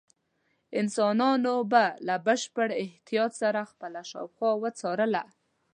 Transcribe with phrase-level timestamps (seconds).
[0.79, 5.23] انسانانو به له بشپړ احتیاط سره خپله شاوخوا څارله.